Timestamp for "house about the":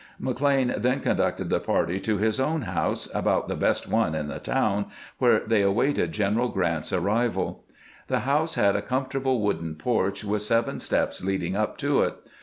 2.63-3.55